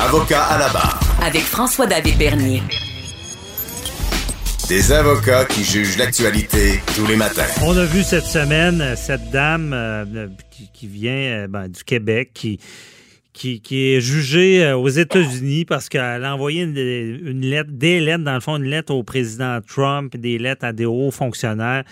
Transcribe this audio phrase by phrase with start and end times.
[0.00, 1.00] Avocat à la barre.
[1.20, 2.62] Avec François-David Bernier.
[4.68, 7.42] Des avocats qui jugent l'actualité tous les matins.
[7.64, 11.82] On a vu cette semaine euh, cette dame euh, qui, qui, vient euh, ben, du
[11.82, 12.60] Québec qui,
[13.32, 18.22] qui, qui, est jugée aux États-Unis parce qu'elle a envoyé une, une, lettre, des lettres,
[18.22, 21.82] dans le fond, une lettre au président Trump, des lettres à des hauts fonctionnaires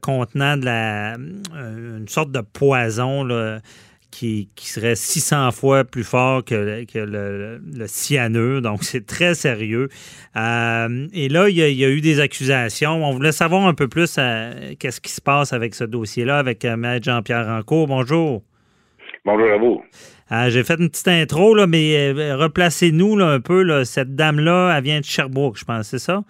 [0.00, 3.22] contenant de la, une sorte de poison.
[3.22, 3.58] Là,
[4.14, 6.54] qui, serait 600 fois plus fort que,
[6.94, 8.62] le, le, cyanure.
[8.62, 9.88] Donc, c'est très sérieux.
[10.36, 13.04] Euh, et là, il y, a, eu des accusations.
[13.04, 16.64] On voulait savoir un peu plus euh, qu'est-ce qui se passe avec ce dossier-là, avec
[16.64, 17.86] euh, Maître Jean-Pierre Rancourt.
[17.86, 18.42] Bonjour.
[19.24, 19.82] Bonjour à vous.
[20.48, 23.84] J'ai fait une petite intro, là, mais replacez-nous un peu.
[23.84, 26.22] cette dame-là, elle vient de Sherbrooke, je pense, c'est ça?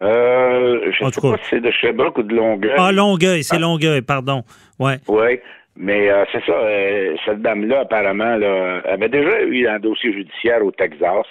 [0.00, 2.74] je ne sais pas si c'est de Sherbrooke ou de Longueuil.
[2.76, 3.60] Ah, Longueuil, c'est ah.
[3.60, 4.42] Longueuil, pardon.
[4.80, 4.96] Ouais.
[5.06, 5.38] Oui.
[5.76, 10.64] Mais euh, c'est ça, euh, cette dame-là, apparemment, là, avait déjà eu un dossier judiciaire
[10.64, 11.26] au Texas.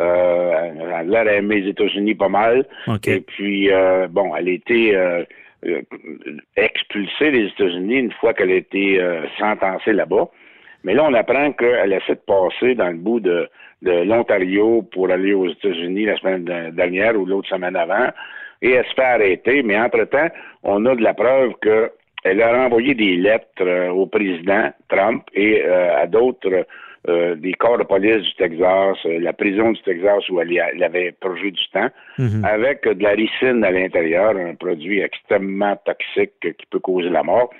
[0.00, 0.52] Euh,
[1.00, 2.66] elle a aimé les États-Unis pas mal.
[3.06, 4.98] Et puis, euh, bon, elle a été
[6.56, 9.00] expulsée des États-Unis une fois qu'elle a été
[9.38, 10.28] sentencée là-bas.
[10.82, 13.48] Mais là, on apprend qu'elle essaie de passer dans le bout de,
[13.80, 18.08] de l'Ontario pour aller aux États-Unis la semaine dernière ou l'autre semaine avant.
[18.60, 19.62] Et elle se fait arrêter.
[19.62, 20.28] Mais entre-temps,
[20.62, 21.90] on a de la preuve que
[22.24, 26.66] elle a renvoyé des lettres euh, au président Trump et euh, à d'autres
[27.06, 31.50] euh, des corps de police du Texas, la prison du Texas où elle, avait projet
[31.50, 32.42] du temps, mhm.
[32.46, 37.50] avec de la ricine à l'intérieur, un produit extrêmement toxique qui peut causer la mort.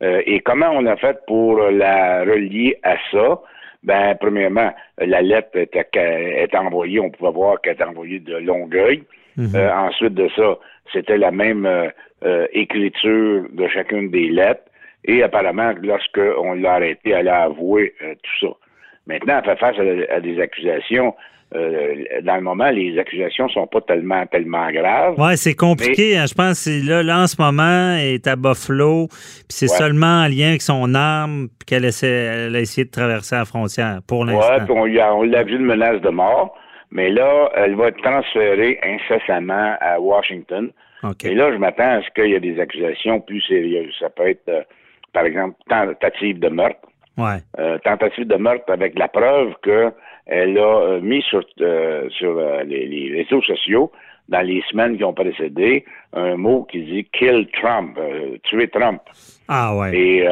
[0.00, 3.40] et comment on a fait pour la relier à ça?
[3.82, 9.02] Ben, premièrement, la lettre est envoyée, on pouvait voir qu'elle est envoyée de Longueuil.
[9.38, 9.56] Mhm.
[9.56, 10.58] ensuite de ça,
[10.92, 11.66] c'était la même
[12.24, 14.62] euh, écriture de chacune des lettres.
[15.04, 18.54] Et apparemment, lorsqu'on l'a arrêté, elle a avoué euh, tout ça.
[19.06, 19.76] Maintenant, elle fait face
[20.10, 21.14] à, des accusations.
[21.54, 21.94] Euh,
[22.24, 25.18] dans le moment, les accusations sont pas tellement tellement graves.
[25.18, 26.18] Ouais, c'est compliqué.
[26.18, 26.26] Hein.
[26.28, 30.24] je pense que là, là, en ce moment, elle est à Buffalo, puis c'est seulement
[30.24, 34.66] en lien avec son arme qu'elle a essayé de traverser la frontière pour l'instant.
[34.68, 36.54] Oui, on, on l'a vu une menace de mort,
[36.90, 40.70] mais là, elle va être transférée incessamment à Washington.
[41.24, 43.94] Et là, je m'attends à ce qu'il y ait des accusations plus sérieuses.
[44.00, 44.62] Ça peut être, euh,
[45.12, 46.80] par exemple, tentative de meurtre.
[47.16, 47.38] Ouais.
[47.58, 51.42] Euh, tentative de meurtre avec la preuve qu'elle a euh, mis sur,
[52.10, 53.92] sur les, réseaux sociaux,
[54.28, 57.98] dans les semaines qui ont précédé, un mot qui dit kill Trump,
[58.44, 59.00] tuer Trump.
[59.48, 59.96] Ah ouais.
[59.96, 60.28] Et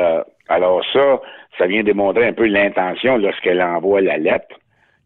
[0.48, 1.20] alors ça,
[1.58, 4.56] ça vient démontrer un peu l'intention lorsqu'elle envoie la lettre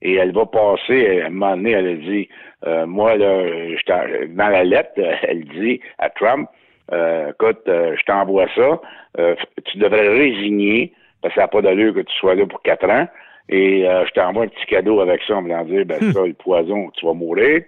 [0.03, 2.29] et elle va passer, à un moment donné, elle a dit,
[2.67, 3.45] euh, moi, là,
[4.29, 6.49] dans la lettre, elle dit à Trump,
[6.93, 8.81] euh, écoute, euh, je t'envoie ça,
[9.65, 12.89] tu devrais résigner, parce que ça n'a pas d'allure que tu sois là pour quatre
[12.89, 13.07] ans,
[13.49, 16.13] et je t'envoie un petit cadeau avec ça, en me dire, ben hmm.
[16.13, 17.63] ça, le poison, tu vas mourir,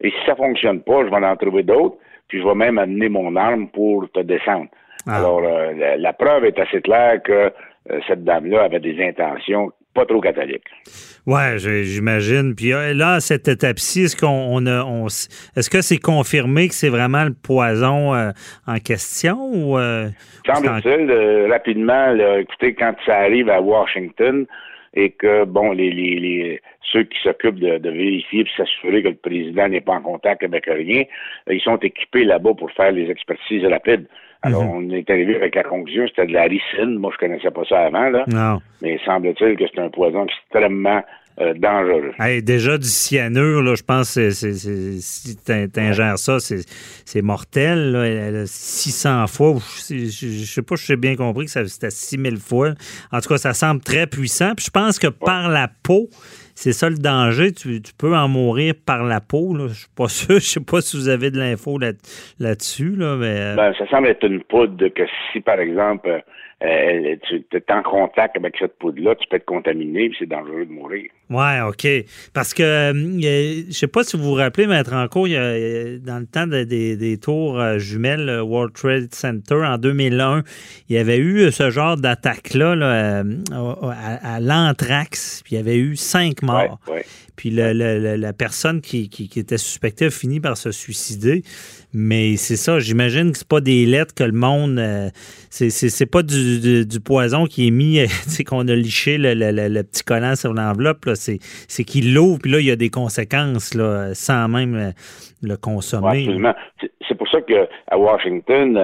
[0.00, 1.96] et si ça fonctionne pas, je vais en trouver d'autres,
[2.28, 4.66] puis je vais même amener mon arme pour te descendre.
[5.06, 5.18] Ah.
[5.18, 7.52] Alors, la, preuve est assez claire que
[8.08, 10.64] cette dame-là avait des intentions pas trop catholique.
[11.26, 12.54] Ouais, j'imagine.
[12.54, 16.74] Puis euh, là, à cette étape-ci, est-ce qu'on a, on, est-ce que c'est confirmé que
[16.74, 18.30] c'est vraiment le poison euh,
[18.66, 20.08] en question ou euh,
[20.46, 24.46] Semble-t-il, rapidement, écoutez, quand ça arrive à Washington
[24.96, 29.08] et que bon, les, les, les ceux qui s'occupent de, de, vérifier et s'assurer que
[29.08, 31.04] le président n'est pas en contact avec rien,
[31.50, 34.06] ils sont équipés là-bas pour faire les expertises rapides.
[34.42, 34.70] Alors, mhm.
[34.70, 36.98] on est arrivé avec la conclusion, c'était de la ricine.
[36.98, 38.24] Moi, je connaissais pas ça avant, là.
[38.28, 38.60] Non.
[38.80, 41.02] Mais semble-t-il que c'est un poison extrêmement
[41.38, 42.12] euh, dangereux.
[42.42, 47.92] déjà du cyanure, là, je pense que si tu ingères ça, c'est mortel.
[47.92, 48.44] Là.
[48.46, 49.54] 600 fois,
[49.88, 52.70] je, je, sais pas, je sais bien compris que c'était 6000 fois.
[53.12, 54.54] En tout cas, ça semble très puissant.
[54.56, 56.08] Puis je pense que par la peau,
[56.54, 57.52] c'est ça le danger.
[57.52, 59.54] Tu, peux en mourir par la peau.
[59.54, 59.68] Là.
[59.68, 60.36] Je suis pas sûr.
[60.36, 61.92] Je sais pas si vous avez de l'info là,
[62.54, 63.38] dessus là, mais...
[63.38, 65.02] Euh, ben, ça semble être une poudre que
[65.32, 66.22] si, par exemple,
[66.64, 70.64] euh, tu es en contact avec cette poudre-là, tu peux être contaminé, puis c'est dangereux
[70.64, 71.10] de mourir.
[71.28, 71.86] Ouais, OK.
[72.32, 75.98] Parce que, euh, je sais pas si vous vous rappelez, Maître Anco, il y a,
[75.98, 80.44] dans le temps des, tours euh, jumelles World Trade Center en 2001,
[80.88, 86.42] il y avait eu ce genre d'attaque-là à, l'anthrax, puis il y avait eu cinq
[86.42, 86.80] morts.
[87.36, 91.42] Puis la, personne qui, qui, était suspectée a fini par se suicider.
[91.92, 94.78] Mais c'est ça, j'imagine que c'est pas des lettres que le monde.
[94.78, 95.08] Euh,
[95.50, 100.52] c'est pas du, poison qui est mis, c'est qu'on a liché le, petit collant sur
[100.52, 101.08] l'enveloppe.
[101.14, 104.90] C'est qu'il l'ouvre, puis là, il y a des conséquences là, sans même euh,
[105.42, 106.20] le consommer.
[106.20, 106.54] absolument.
[107.08, 108.76] C'est pour ça qu'à Washington,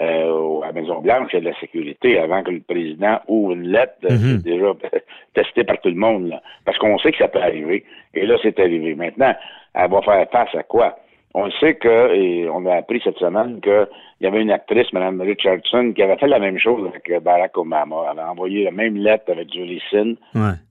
[0.00, 3.52] euh, à la Maison-Blanche, il y a de la sécurité avant que le président ouvre
[3.52, 3.94] une lettre.
[4.02, 4.18] Mhm.
[4.18, 4.72] C'est déjà
[5.34, 6.28] testé par tout le monde.
[6.28, 7.84] Là, parce qu'on sait que ça peut arriver.
[8.14, 8.94] Et là, c'est arrivé.
[8.94, 9.34] Maintenant,
[9.74, 10.96] elle va faire face à quoi?
[11.34, 13.86] On sait que, et on a appris cette semaine qu'il
[14.20, 18.10] y avait une actrice, Mme Richardson, qui avait fait la même chose avec Barack Obama.
[18.12, 20.14] Elle a envoyé la même lettre avec Julie Sin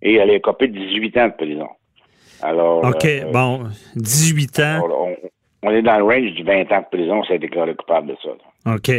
[0.03, 1.67] et elle est copée de 18 ans de prison.
[2.43, 2.83] Alors.
[2.83, 3.63] OK, euh, bon,
[3.95, 5.17] 18 ans.
[5.63, 8.29] on, est dans le range du 20 ans de prison, a déclaré coupable de ça.
[8.65, 8.91] OK.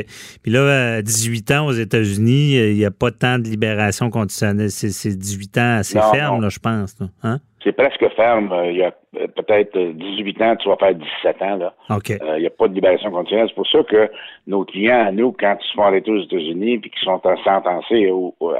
[0.43, 4.71] Puis là, 18 ans aux États-Unis, il n'y a pas tant de libération conditionnelle.
[4.71, 6.97] C'est 18 ans assez ferme, là, je pense.
[7.23, 7.39] Hein?
[7.63, 8.53] C'est presque ferme.
[8.71, 11.57] Il y a peut-être 18 ans, tu vas faire 17 ans.
[11.57, 11.75] Là.
[12.09, 13.47] Il n'y a pas de libération conditionnelle.
[13.49, 14.11] C'est pour ça que
[14.49, 18.11] nos clients, nous, quand ils se font arrêter aux États-Unis et qu'ils sont sentencés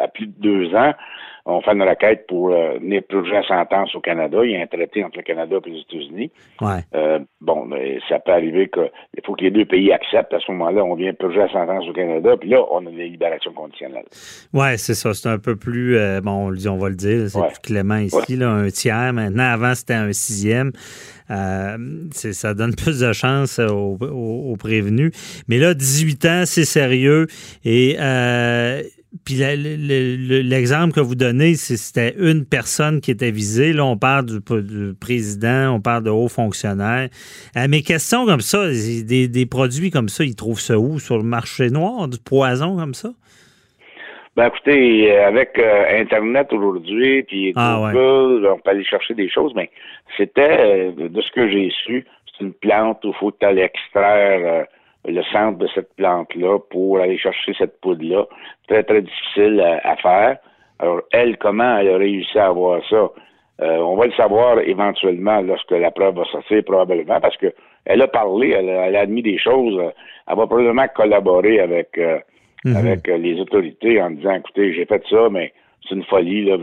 [0.01, 0.93] à plus de deux ans,
[1.45, 4.39] on fait une requête pour euh, venir purger la sentence au Canada.
[4.45, 6.31] Il y a un traité entre le Canada et les États-Unis.
[6.95, 10.33] Euh, bon, mais ça peut arriver qu'il faut que les deux pays acceptent.
[10.33, 13.09] À ce moment-là, on vient purger la sentence au Canada, puis là, on a des
[13.09, 14.05] libérations conditionnelles.
[14.53, 15.15] Oui, c'est ça.
[15.15, 18.51] C'est un peu plus, euh, bon, on va le dire, c'est plus clément ici, là,
[18.51, 19.13] un tiers.
[19.13, 20.73] Maintenant, avant, c'était un sixième.
[21.31, 21.77] Euh,
[22.13, 25.13] ça donne plus de chance aux, prévenus.
[25.49, 27.27] Mais là, 18 ans, c'est sérieux.
[27.65, 28.83] Et euh,
[29.25, 33.75] puis l'exemple que vous donnez, c'était une personne qui était visée.
[33.75, 37.09] Là, on parle du, président, on parle de hauts fonctionnaires.
[37.57, 40.99] Euh, mes questions comme ça, des, produits comme ça, ils trouvent ça où?
[40.99, 43.11] Sur le marché noir, du poison comme ça?
[44.35, 49.53] Ben écoutez, avec euh, Internet aujourd'hui, puis ah, Google, on peut aller chercher des choses,
[49.55, 49.69] mais
[50.17, 54.65] c'était, euh, de ce que j'ai su, c'est une plante où il faut aller extraire
[55.05, 58.27] le centre de cette plante-là pour aller chercher cette poudre-là.
[58.69, 60.39] Très, très difficile à, faire.
[60.79, 63.11] Alors, elle, comment elle a réussi à avoir ça?
[63.61, 67.53] Euh, on va le savoir éventuellement lorsque la preuve va sortir, probablement, parce que
[67.85, 69.81] elle a parlé, elle, a admis des choses.
[70.29, 72.19] Elle va probablement collaborer avec, euh,
[72.65, 72.77] mhm.
[72.77, 75.53] avec euh, les autorités en disant, écoutez, j'ai fait ça, mais
[75.89, 76.57] c'est une folie, là,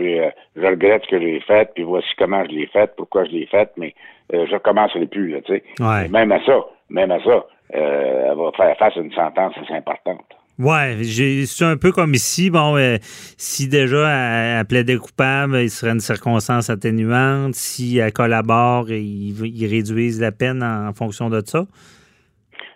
[0.55, 3.45] je regrette ce que j'ai fait, puis voici comment je l'ai fait, pourquoi je l'ai
[3.47, 3.93] fait, mais
[4.31, 6.07] je recommencerai plus, là, tu sais.
[6.09, 9.73] Même à ça, même à ça, euh, elle va faire face à une sentence assez
[9.73, 10.25] importante.
[10.59, 12.49] Ouais, c'est un peu comme ici.
[12.49, 12.97] Bon, euh,
[13.37, 17.55] si déjà elle, plaidait coupable, il serait une circonstance atténuante.
[17.55, 21.63] Si elle collabore, ils, ils réduisent la peine en, fonction de ça.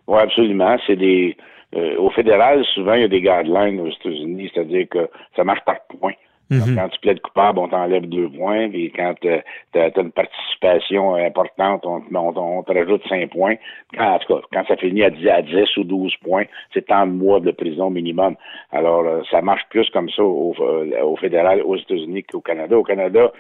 [0.08, 0.78] Oui, absolument.
[0.88, 1.36] C'est des.
[1.76, 5.66] Euh, au fédéral, souvent, il y a des guidelines aux États-Unis, c'est-à-dire que ça marche
[5.66, 6.14] par points.
[6.54, 6.76] Mhm.
[6.76, 8.70] Quand tu plaides coupable, on t'enlève deux points.
[8.74, 13.56] Et quand tu as, une participation importante, on, on, te rajoute cinq points.
[13.96, 16.88] Quand, en tout cas, quand ça finit à 10, à 10 ou 12 points, c'est
[16.88, 18.36] tant de mois de prison minimum.
[18.72, 22.78] Alors, euh, ça marche plus comme ça au, euh, au fédéral aux États-Unis qu'au Canada.
[22.78, 23.32] Au Canada,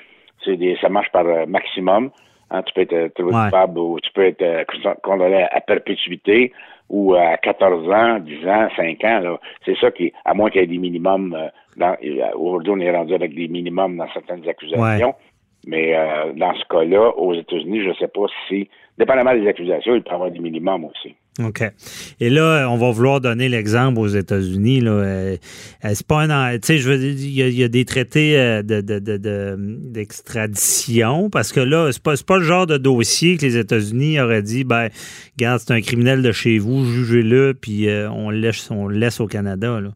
[0.44, 2.12] c'est des, ça marche par euh, maximum.
[2.52, 4.66] Hein, tu peux être trouvé coupable ou tu peux être
[5.02, 6.52] condamné à perpétuité
[6.90, 9.38] ou à 14 ans, 10 ans, 5 ans.
[9.66, 11.48] C'est ça qui, à moins qu'il y ait des minimums euh,
[12.36, 15.14] aujourd'hui, on est rendu avec des minimums dans certaines accusations.
[15.66, 19.96] Mais euh, dans ce cas-là, aux États-Unis, je ne sais pas si, dépendamment des accusations,
[19.96, 21.16] il peut y avoir des minimums aussi.
[21.44, 21.64] OK.
[22.20, 24.82] Et là, on va vouloir donner l'exemple aux États-Unis.
[24.82, 25.36] Là, euh,
[25.82, 31.52] c'est pas un, tu sais, je veux dire, il y, a des traités d'extradition parce
[31.54, 34.90] que là, c'est pas, pas le genre de dossier que les États-Unis auraient dit, ben,
[35.38, 39.20] regarde, c'est un criminel de chez vous, jugez-le, puis on le laisse, on le laisse
[39.20, 39.80] au Canada.
[39.80, 39.90] Là.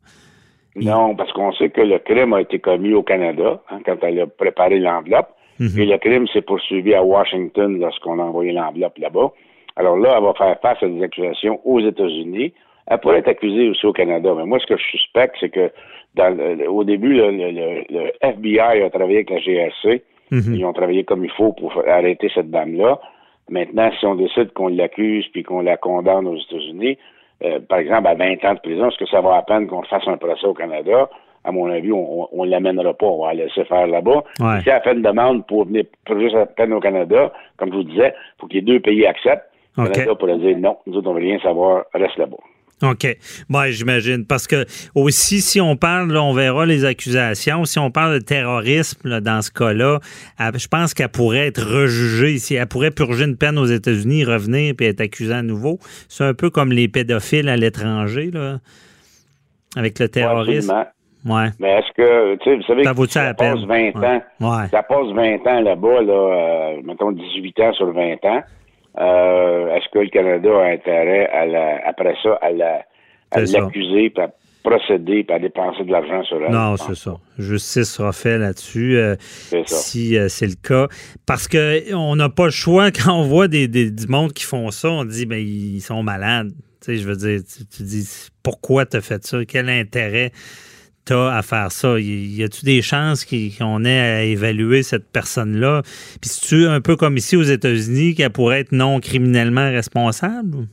[0.86, 4.22] Non, parce qu'on sait que le crime a été commis au Canada hein, quand elle
[4.22, 5.30] a préparé l'enveloppe.
[5.60, 5.80] Mhm.
[5.80, 9.32] Et le crime s'est poursuivi à Washington lorsqu'on a envoyé l'enveloppe là-bas.
[9.76, 12.54] Alors là, elle va faire face à des accusations aux États-Unis.
[12.88, 14.34] Elle pourrait être accusée aussi au Canada.
[14.36, 15.72] Mais moi, ce que je suspecte, c'est que
[16.16, 16.36] dans
[16.68, 20.04] au début, le, FBI a travaillé avec la GRC.
[20.32, 20.56] Mhm.
[20.56, 23.00] Ils ont travaillé comme il faut pour arrêter cette dame-là.
[23.50, 26.98] Maintenant, si on décide qu'on l'accuse puis qu'on la condamne aux États-Unis,
[27.44, 29.84] euh, par exemple, à 20 ans de prison, est-ce que ça va à peine qu'on
[29.84, 31.10] fasse un procès au Canada?
[31.44, 33.06] À mon avis, on ne l'amènera pas.
[33.06, 34.24] On va la laisser faire là-bas.
[34.64, 37.84] Si elle fait une demande pour venir purger sa peine au Canada, comme je vous
[37.84, 39.50] disais, il faut que les deux pays acceptent.
[39.78, 42.38] Le Canada pourrait dire non, nous autres, on ne veut rien savoir, reste là-bas.
[42.84, 43.18] OK.
[43.50, 44.26] Moi, j'imagine.
[44.26, 48.24] Parce que aussi, si on parle, là, on verra les accusations, si on parle de
[48.24, 50.00] terrorisme là, dans ce cas-là,
[50.40, 52.38] je pense qu'elle pourrait être rejugée.
[52.38, 55.80] Si elle pourrait purger une peine aux États-Unis, revenir puis être accusée à nouveau.
[56.08, 58.60] C'est un peu comme les pédophiles à l'étranger, là,
[59.76, 60.86] avec le terrorisme.
[61.26, 61.48] Ouais.
[61.60, 63.92] Mais est-ce que, tu sais, vous savez, Ça que la passe peine?
[63.94, 64.68] 20 ans, Ouais.
[64.72, 68.44] ça passe 20 ans là-bas, là, euh, mettons 18 ans sur 20 ans.
[69.00, 72.86] Euh, est-ce que le Canada a intérêt à la, après ça à la-
[73.62, 74.32] l'accuser, puis à
[74.64, 76.52] procéder, à dépenser de l'argent sur elle?
[76.52, 77.16] Non, c'est ça.
[77.38, 79.16] Justice sera faite là-dessus, euh,
[79.66, 80.88] si euh, c'est le cas.
[81.26, 84.44] Parce que on n'a pas le choix quand on voit des, des, du monde qui
[84.44, 86.52] font ça, on dit ben ils sont malades.
[86.82, 89.38] Tu sais, je veux dire, tu, tu dis pourquoi tu as fait ça?
[89.48, 90.32] Quel intérêt
[91.16, 92.00] à faire ça?
[92.00, 95.82] Y, a-tu des chances qu'on ait à évaluer cette personne-là?
[96.22, 100.68] Puis c'est-tu un peu comme ici aux États-Unis qu'elle pourrait être non criminellement responsable?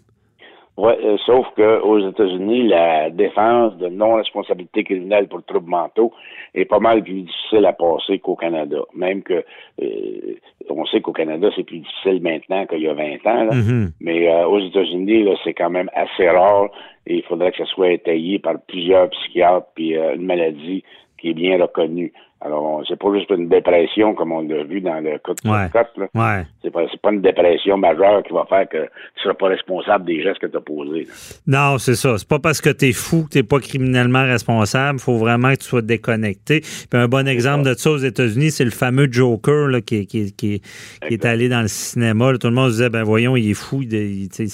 [0.76, 0.92] Oui,
[1.24, 6.12] sauf qu'aux États-Unis, la défense de non-responsabilité criminelle pour troubles mentaux
[6.52, 8.78] est pas mal plus difficile à passer qu'au Canada.
[8.92, 9.44] Même que
[9.82, 10.34] euh,
[10.68, 13.44] on sait qu'au Canada, c'est plus difficile maintenant qu'il y a 20 ans.
[13.44, 13.54] là.
[13.54, 13.92] Mhm.
[14.00, 16.68] Mais euh, aux États-Unis, c'est quand même assez rare
[17.06, 20.82] et il faudrait que ça soit étayé par plusieurs psychiatres puis euh, une maladie
[21.18, 22.12] qui est bien reconnue.
[22.44, 25.70] Alors, c'est pas juste une dépression comme on l'a vu dans le cas de Ouais.
[25.96, 26.08] Là.
[26.14, 26.46] Ouais.
[26.62, 30.04] C'est pas, c'est pas une dépression majeure qui va faire que tu seras pas responsable
[30.04, 31.04] des gestes que tu as posés.
[31.04, 31.70] là.
[31.72, 32.18] Non, c'est ça.
[32.18, 34.98] C'est pas parce que t'es fou que t'es pas criminellement responsable.
[34.98, 36.60] faut vraiment que tu sois déconnecté.
[36.60, 40.32] Puis un bon exemple de ça aux États-Unis, c'est le fameux Joker là, qui, qui,
[40.32, 42.32] qui, qui est allé dans le cinéma.
[42.32, 42.38] là.
[42.38, 43.80] Tout le monde se disait, ben voyons, il est fou.
[43.82, 44.46] Il, il- tu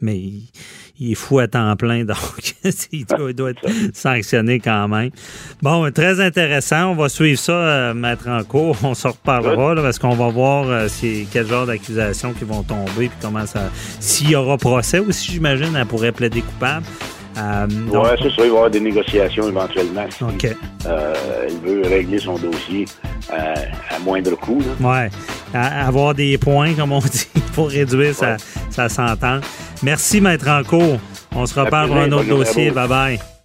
[0.00, 0.42] mais il,
[1.00, 2.16] il est fou à temps plein, donc
[2.92, 5.10] il doit, il doit être sanctionné quand même.
[5.62, 6.92] Bon, très intéressant.
[6.92, 8.76] On va suivre ça, euh, mettre en cours.
[8.82, 10.88] On s'en reparlera là, parce qu'on va voir euh,
[11.32, 13.70] quel genre d'accusations qui vont tomber puis comment ça.
[14.00, 16.84] S'il y aura procès aussi, j'imagine, elle pourrait plaider coupable.
[17.36, 20.06] Euh, donc- ouais, c'est ça, il va y avoir des négociations éventuellement.
[20.10, 20.56] si, OK.
[20.86, 21.14] euh,
[21.64, 22.84] veut régler son dossier
[23.32, 23.54] euh,
[23.90, 24.60] à moindre coût.
[25.54, 28.36] À- avoir des points, comme on dit, pour réduire sa,
[28.70, 29.44] sa sentence.
[29.82, 31.00] Merci, Maître Encourt.
[31.34, 32.70] On se reparle pour un autre dossier.
[32.70, 32.74] vous.
[32.74, 33.37] Bye bye.